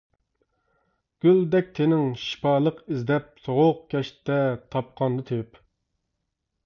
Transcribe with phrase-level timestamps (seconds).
[1.25, 4.39] گۈلدەك تېنىڭ شىپالىق ئىزدەپ، سوغۇق كەچتە
[4.77, 5.63] تاپقاندا تېۋىپ.